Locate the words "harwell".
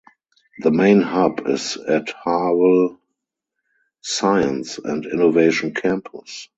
2.09-2.99